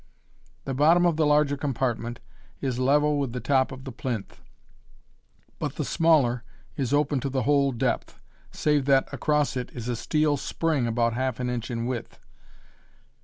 [0.65, 2.21] The bottom of the larger compartment
[2.59, 4.41] is level with the top of the plinth,
[5.59, 6.43] but the smaller
[6.75, 8.19] is open to the whole depth,
[8.51, 12.19] save that across it is a steel spring about half an inch in width.